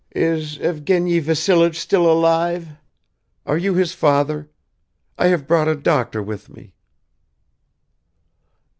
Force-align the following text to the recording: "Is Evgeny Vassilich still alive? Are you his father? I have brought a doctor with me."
"Is 0.15 0.57
Evgeny 0.57 1.21
Vassilich 1.21 1.75
still 1.75 2.11
alive? 2.11 2.69
Are 3.45 3.55
you 3.55 3.75
his 3.75 3.93
father? 3.93 4.49
I 5.15 5.27
have 5.27 5.45
brought 5.45 5.67
a 5.67 5.75
doctor 5.75 6.23
with 6.23 6.49
me." 6.49 6.73